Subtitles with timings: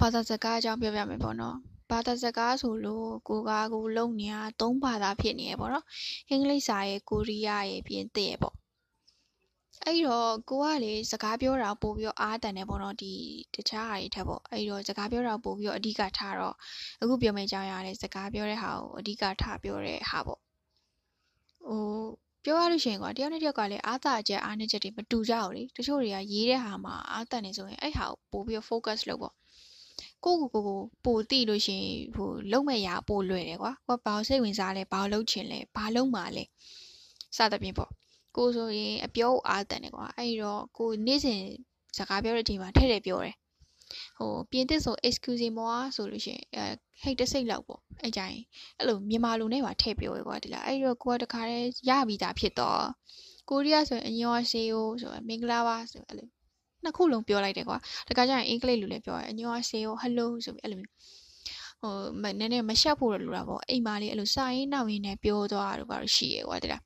[0.00, 1.56] ဘာသာစကားအကြောင်းပြောပြမယ်ပေါ့နော်
[1.90, 5.84] ဘာသာစကားဆိုလို့ကိုကကိုလုံနေတာ၃ဘာသာဖြစ်နေရပေါ့နော်
[6.28, 8.54] အင်္ဂလိပ်စာရဲ့ကိုရီးယားရဲ့ပြင်သစ်ရဲ့ပေါ့
[9.84, 13.12] အဲ့တော့ကိုကလေစကားပြောတာပို့ပြီးတော့အားတန်တယ်ပေါ့နော်ဒီ
[13.54, 16.54] တခြားဟာတွေထက်ပေါ့အဲ့တော့စကားပြောတာပို့ပြီးတော့အဓိကထားတော့
[17.02, 20.38] အခုပြောမယ့်အကြောင်းအရာလေစကားပြောတဲ့ဟာကိုအဓိကထားပြောတဲ့ဟာပေါ့
[21.68, 22.04] ဟို
[22.44, 29.34] ပြောရလို့ရှိရင်ကွာတယောက်နဲ့တယောက်ကလည်းအားသာချက်အားနည်းချက်တွေမတူကြဘူးလေတချို့တွေကရေးတဲ့ဟာမှာအားတန်နေဆိုရင်အဲ့ဟာကိုပို့ပြီးတော့ focus လုပ်ပေါ့
[30.24, 36.44] ကိုကိုကိုကိုပို့တိလို့ရှိရင်ဟိုလုံးမဲ့ရာပို့လွယ်တယ်ကွာကိုကဘာလို့စိတ်ဝင်စားလဲဘာလို့လုပ်ချင်လဲဘာလုပ်မှာလဲ
[37.36, 37.90] စသဖြင့်ပေါ့
[38.36, 41.40] ကိုဆိုရင်အပြောအားတန်တယ်ကွာအဲ့တော့ကိုနေ့စဉ်
[41.96, 43.36] စကားပြောတဲ့အချိန်မှာထည့်တယ်ပြောတယ်
[44.18, 46.64] ဟိုပြင်သစ်ဆို excuse moi ဆိုလို့ရှိရင်အဲ
[47.02, 48.40] ဟိတ်တစိတ်လောက်ပေါ့အဲ့ကြရင်
[48.78, 52.84] အဲ့လိုမြန်မာလူနဲ့ပါထည့်ပြောရကွာဒီလားအဲ့တော့ကိုကတခါတည်းရပြီးသားဖြစ်တော့
[53.48, 56.28] ကိုရီးယားဆိုရင်အညောဆေယိုဆိုမင်္ဂလာပါဆိုအဲ့လို
[56.84, 57.76] နှစ်ခုလုံးပြောလိုက်တယ်ကွာ
[58.08, 60.80] တခါကျရင်အင်္ဂလိပ်လူလည်းပြောတယ်အညောဆေယိုဟယ်လိုဆိုပြီးအဲ့လို
[61.82, 61.94] ဟို
[62.38, 66.82] နည်းနည်းမရှက်ဖို့လိုတာပေါ့အိမ်မှာလေးအဲ့လိုစာရင်းနောက်ရင်းနဲ့ပြောသွားတာတော့ရှိရကွာဒီလား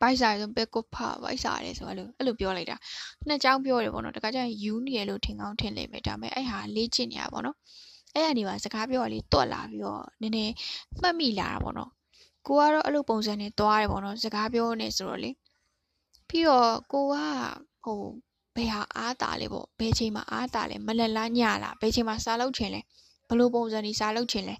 [0.00, 2.76] ဘိုက်စာဆိုဘက်ကိုဖဘိုက်စာရဲဆိုအဲ့လိုအဲ့လိုပြောလိုက်တာ
[3.28, 7.56] နှစ်ကြောင်းပြောတယ်ပေါ့နော်တခါကျရင်ယူနေရလို့ထင်ကောင်းထင်လိမ့်မယ်ဒါပေမဲ့အဲ့ဟာလေ့ကျင့်နေရပါပေါ့နော်
[8.14, 10.52] အဲ့အနေမှာစကားပြောရလေးတွက်လာပြီးတော့နည်းနည်း
[11.00, 11.90] မှတ်မိလာတာပေါ့နော်
[12.46, 15.30] ကိုကတော့အဲ့လိုပုံစံနဲ့တွားတယ်ပေါ့နော်စကားပြောနေဆိုတော့လေ
[16.28, 17.14] ပြီးတော့ကိုက
[17.84, 18.00] ဟို
[18.56, 22.80] ဘယ်ဟာအားတာလဲပေါ့ဘယ်ချိန်မှာအားတာလဲမလလားညလားဘယ်ချိန်မှာစားလုပ်ချင်လဲ
[23.28, 24.54] ဘလို့ပုံစံကြီးစားလုပ်ချင်လဲ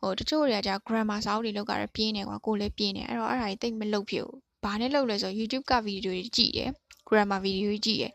[0.00, 6.70] ဟိုတချို့တွေကကြာ grammar စာအုပ်တွေလောက်ကတော့ပြင်းနေကွာကိုလည်းပြင်းနေအဲ့တော့အဲ့ဒါကြီးတိတ်မလုပ်ဖြစ်ဘူးဘာနဲ့လုပ်လဲဆို YouTube ကဗီဒီယိုတွေကြည့်တယ်
[7.08, 8.12] grammar ဗီဒီယိုကြီးကြည့်တယ်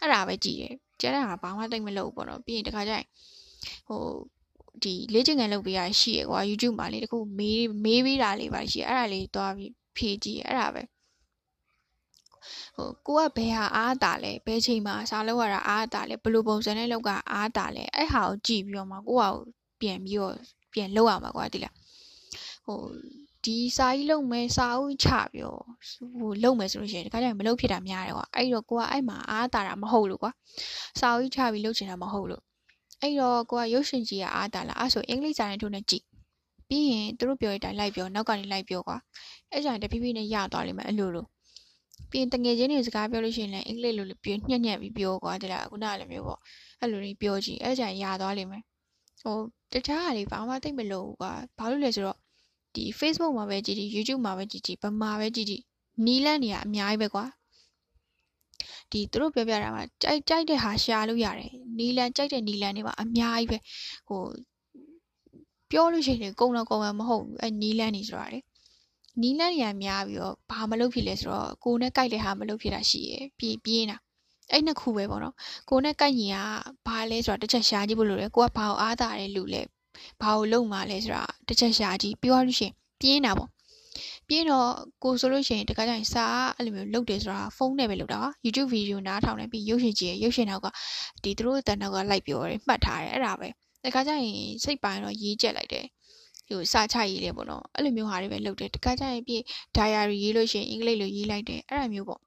[0.00, 3.06] အဲ့ဒါပဲကြည့်တယ်ကျန်တဲ့ဟာဘာမှတိတ်မလုပ်ဘူးပေါ့နော်ပြီးရင်တခါကျရင်
[3.88, 4.02] ဟို
[4.82, 10.82] ဒီလေ့ကျင့်ခန်းလုပ်ပေးရရှိရကွာ YouTube မှာလေတခုမေးမေးပေးတာလေးပါရှိရအဲ့ဒါလေးတွားပြီးဖြေကြည့်အဲ့ဒါပဲ
[12.76, 19.34] ဟိုကိုကဘယ်ဟာအားတာလဲဘယ်ချိန်မှာစာလုပ်ရတာအားတာလဲဘယ်လိုပုံစံနဲ့လောက်ကအားတာလဲအဲ့ဟာကိုကြည့်ပြီးတော့မှကိုက
[19.80, 20.34] ပြန်ပြီးတော့
[20.72, 21.74] ပြန်လုပ်ရမှာကွာဒီလား
[22.66, 22.80] ဟို
[23.44, 25.62] ဒီစာကြီးလုံမယ်စာအုပ်ချပြီးတော့
[26.18, 30.32] ဟိုလုံမယ်ဆိုလို့ရှိရင်ဒီခါကျရင်မလုံဖြစ်တာများတယ်ကွာအဲ့တော့ကိုကအဲ့မှာအားတာတာမဟုတ်လို့ကွာ
[31.00, 32.42] စာအုပ်ချပြီးလုံချင်တာမဟုတ်လို့
[33.00, 36.04] အဲ့တော့ကိုကရုပ်ရှင်ကြီးကအားတာလားအဲ့ဆိုအင်္ဂလိပ်စာနဲ့ထိုးနေကြည့်
[36.68, 38.96] ပြီးရင်သူတို့ပြောတဲ့အတိုင်းလိုက်ပြောနောက်ကနေလိုက်ပြောကွာ
[39.50, 41.26] အဲ့ကြရင်တဖြည်းဖြည်းနဲ့ရသွားလိမ့်မယ်အဲ့လိုလို
[42.12, 46.40] ပြီးရင်တငယ်ချင်းတွေစကားပြောလို့ရှိရင်လည်းအင်္ဂလိပ်လိုလိုပြောညံ့ညံ့ပြီးပြောကွာတလားခုနကလည်းမျိုးပေါ့
[46.80, 48.62] အဲ့လိုတွေပြောကြည့်အဲ့ကြရင်ရသွားလိမ့်မယ်
[49.22, 49.38] ဟို
[49.72, 52.18] တခြားဟာတွေဘာမှသိမလို့ကွာဘာလို့လဲဆိုတော့
[52.74, 55.62] ဒီ Facebook မှာပဲကြည့်ကြည့် YouTube မှာပဲကြည့်ကြည့်ဗမာပဲကြည့်ကြည့်
[56.06, 57.24] နီးလန့်နေရအများကြီးပဲကွာ
[58.90, 63.58] ဒီသူတို့ပြောပြတာမှာကြိုက်ကြိုက်တဲ့ဟာရှာလို့ရတယ်နီလန်ကြိုက်တဲ့နီလန်တွေမှာအများကြီးပဲ
[64.08, 64.22] ဟို
[65.70, 68.40] ပြောလို့ရှိရင်ကုံတော့ကုံမှာမဟုတ်ဘူးအဲနီလန်နေဆိုတာလေ
[69.20, 73.96] နီလန်တွေကများပြီးတော့ဘာမလုပ်ဖြစ်လဲဆိုတော့ကိုနဲ့ကြိုက်တဲ့ဟာမလုပ်ဖြစ်တာရှိရယ်ပြေးပြေးတာ
[74.50, 75.34] အဲ့နှစ်ခုပဲပေါ့နော်
[75.70, 79.62] ကိုနဲ့ကြိုက်ရင်ကဘာလဲဆိုတာတစ်ချက်ရှာကြည့်ဖို့လိုတယ်ကိုကဘာကိုအားတာတဲ့လူလဲ
[80.20, 83.48] ဘာကိုလုံမှာလဲဆိုတာတစ်ချက်ရှာကြည့်ပြောရလို့ရှိရင်ပြင်းတာပေါ့
[84.28, 84.70] ပြင်းတော့
[85.04, 86.24] ကိုဆိုလို့ရှိရင်တခါကျရင်စာ
[86.56, 90.66] အဲ့လိုမျိုးလုပ်တယ်ဆိုတာဖုန်းနဲ့ပဲလုပ်တာ YouTube video နားထောင်နေပြီးရုပ်ရှင်ကြည့်ရုပ်ရှင်နောက်က
[91.22, 93.48] ဒီသူတို့တန်နောက်ကလိုက်ပြောတယ်မှတ်ထားတယ်အဲ့ဒါပဲ
[93.84, 95.86] တခါကျရင်စိတ်ပိုင်းတော့ရေးချက်လိုက်တယ်
[96.48, 99.40] ဟိုစာချရေးတယ်ပေါ့နော်အဲ့လိုမျိုးဟာတွေပဲလုပ်တယ်တခါကျရင်ပြီး
[99.76, 102.20] diary ရေးလို့ရှိရင်အင်္ဂလိပ်လိုရေးလိုက်တယ်အဲ့ဒါမျိုးပေါ့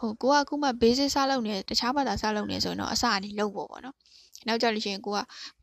[0.00, 3.96] ဟိုကိုကအခုမှ basic စလုပ်နေတခြားဘာသာစလုပ်နေဆိုရင်တော့အစအနေလုပ်ဖို့ပေါ့နော်
[4.46, 5.18] နောက်ကြလို့ရှိရင်ကိုက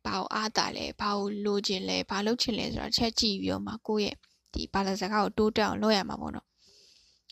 [0.06, 4.16] ဘာကိုအားတာလဲဘာကိုလိုချင်လဲဘာလုပ်ချင်လဲဆိုတာချက်ကြည့်ပြီးတော့မှကိုရဲ့
[4.54, 6.48] ဒီဘာသာစကားကိုတိုးတက်အောင်လုပ်ရမှာပေါ့နော်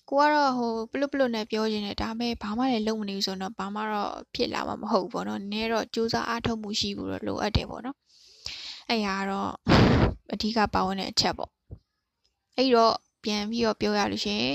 [0.10, 7.98] ကိုကတော့ဟိုပလုပလုနဲ့ပြောခြင်းနဲ့ဒါပေမဲ့ဘာမှလည်းလုပ်မနေဘူးဆိုတော့ဘာမှတော့ဖြစ်လာမှာမဟုတ်ဘူးပေါ့နော်နည်းတော့စူးစမ်းအားထုတ်မှုရှိဖို့တော့လိုအပ်တယ်ပေါ့နော်
[8.92, 9.52] အဲ့ဟာတော့
[10.34, 11.52] အဓိကပါဝင်တဲ့အချက်ပေါ့
[12.56, 14.46] အဲ့တော့ပြန်ပြီးတော့ပြောရလို့ရှင်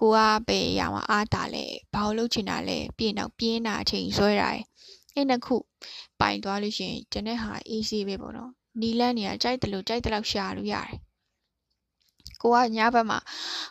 [0.00, 0.18] ကိုက
[0.48, 4.48] ပဲရမှာအားတာလဲဘာလို့လုပ်ချင်တာလဲပြင်တော့ပြင်းတာအချိန်ဆွဲတာ
[5.14, 5.56] အဲ့နှစ်ခု
[6.20, 8.50] ပိုင်သွားလို့ရှင်ကျန်တဲ့ဟာ AC ပဲပေါ့နော်
[8.80, 10.98] နီလန်းနေရကြိုက်တယ်လို့ကြိုက်တယ်လို့ရှာလို့ရတယ်
[12.42, 13.18] ကိုကညဘက်မှာ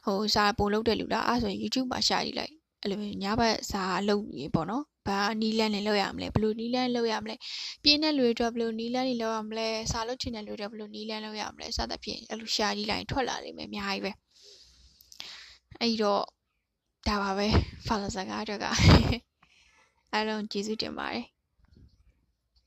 [0.05, 7.35] ဟိုစာပုံလုပ်တဲ့လူလားအဲ့ဆိုရင် YouTube မှာရှာကြည့်လိုက်အဲ့လိုညဘက်စာလုပ်နေပေါ့နော် ဘာနီလန်းနဲ့လုပ်ရမလဲဘယ်လိုနီလန်းလုပ်ရမလဲ
[7.83, 14.11] ပြင်းတဲ့လူတွေအတွက်ဘယ်လိုနီလန်းတွေလုပ်ရမလဲစာလုပ်ချင်တဲ့လူတွေဘယ်လိုနီလန်းလုပ်ရမလဲစသဖြင့်အဲ့လိုရှာကြည့်လိုက်ထွက်လာလိမ့်မယ်အများကြီးပဲ
[15.79, 16.23] အဲ့တော့
[17.07, 17.47] ဒါပါပဲ
[17.87, 18.65] ဖာလာစကားအတွက်က
[20.13, 21.25] အားလုံးကျေးဇူးတင်ပါတယ်